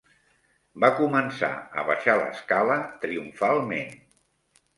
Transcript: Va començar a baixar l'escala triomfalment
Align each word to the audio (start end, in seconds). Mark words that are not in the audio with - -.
Va 0.83 0.87
començar 1.01 1.49
a 1.81 1.83
baixar 1.89 2.15
l'escala 2.23 2.79
triomfalment 3.05 3.95